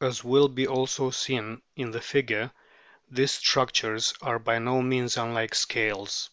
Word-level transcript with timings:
As 0.00 0.24
will 0.24 0.48
be 0.48 0.66
also 0.66 1.10
seen 1.10 1.60
in 1.76 1.90
the 1.90 2.00
figure, 2.00 2.52
these 3.10 3.32
structures 3.32 4.14
are 4.22 4.38
by 4.38 4.58
no 4.58 4.80
means 4.80 5.18
unlike 5.18 5.54
scales. 5.54 6.30